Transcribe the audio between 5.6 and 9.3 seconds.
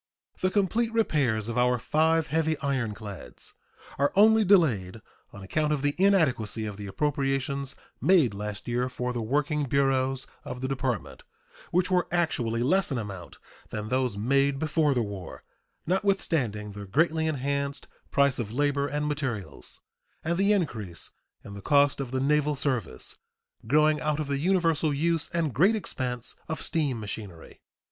of the inadequacy of the appropriations made last year for the